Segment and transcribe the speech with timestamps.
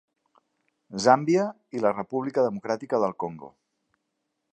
[1.03, 1.43] Zàmbia
[1.79, 3.51] i la República Democràtica del Congo.